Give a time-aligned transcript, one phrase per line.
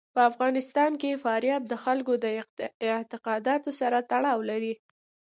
[0.15, 2.25] په افغانستان کې فاریاب د خلکو د
[2.95, 4.73] اعتقاداتو سره تړاو لري.